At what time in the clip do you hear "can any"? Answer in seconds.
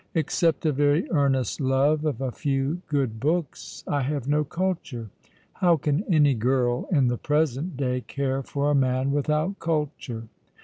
5.77-6.33